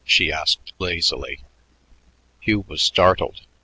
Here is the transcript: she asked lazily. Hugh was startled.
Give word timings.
she 0.03 0.31
asked 0.31 0.73
lazily. 0.79 1.39
Hugh 2.39 2.61
was 2.67 2.81
startled. 2.81 3.41